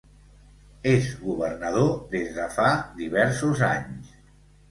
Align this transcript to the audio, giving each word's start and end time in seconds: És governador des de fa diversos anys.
És 0.91 1.09
governador 1.25 1.91
des 2.15 2.33
de 2.37 2.47
fa 2.55 2.67
diversos 3.03 3.61
anys. 3.71 4.17